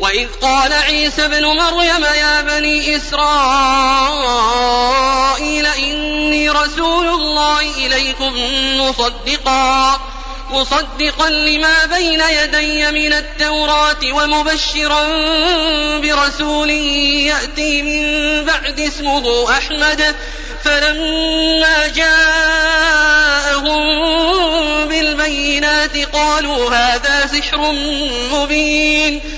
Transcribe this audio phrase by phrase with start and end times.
[0.00, 3.26] وإذ قال عيسى بن مريم يا بني إسرائيل
[5.66, 8.34] إني رسول الله إليكم
[8.80, 10.00] مصدقا
[10.50, 15.08] مصدقا لما بين يدي من التوراة ومبشرا
[15.98, 20.14] برسول يأتي من بعد اسمه أحمد
[20.64, 23.28] فلما جاءهم
[24.88, 27.72] بالبينات قالوا هذا سحر
[28.32, 29.37] مبين.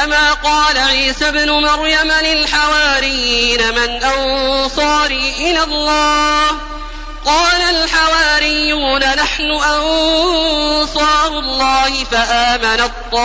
[0.00, 6.46] كما قال عيسى ابن مريم للحواريين من أنصاري إلى الله.
[7.24, 13.18] قال الحواريون نحن أنصار الله فآمن الطائفة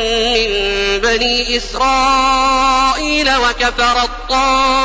[1.01, 4.85] بني إسرائيل وكفر الطائفة.